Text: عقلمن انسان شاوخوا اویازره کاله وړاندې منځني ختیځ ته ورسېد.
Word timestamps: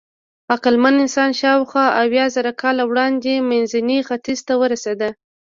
عقلمن 0.53 0.95
انسان 1.03 1.29
شاوخوا 1.41 1.85
اویازره 2.01 2.51
کاله 2.61 2.83
وړاندې 2.89 3.33
منځني 3.49 3.99
ختیځ 4.07 4.39
ته 4.47 4.53
ورسېد. 4.61 5.01